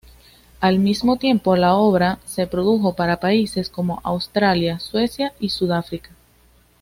[0.61, 6.09] Al mismo tiempo la obra se produjo para países como Australia, Suecia y Sudáfrica.